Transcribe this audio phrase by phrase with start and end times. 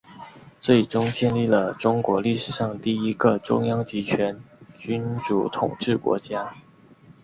[0.59, 4.41] 最终建立了中国历史上第一个中央集权
[4.75, 6.55] 君主统治国家。